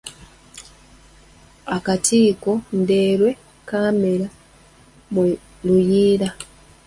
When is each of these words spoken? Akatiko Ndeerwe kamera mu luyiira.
Akatiko 1.75 2.51
Ndeerwe 2.79 3.31
kamera 3.69 4.27
mu 5.13 5.23
luyiira. 5.65 6.27